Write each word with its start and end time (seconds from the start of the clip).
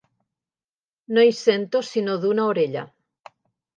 No 1.17 1.25
hi 1.27 1.35
sento 1.41 1.83
sinó 1.93 2.17
d'una 2.25 2.47
orella. 2.55 2.87